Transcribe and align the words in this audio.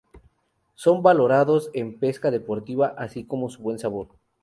Son 0.73 1.03
valorados 1.03 1.69
en 1.75 1.99
pesca 1.99 2.31
deportiva, 2.31 2.95
así 2.97 3.23
como 3.23 3.43
por 3.43 3.51
su 3.51 3.61
buen 3.61 3.77
sabor. 3.77 4.07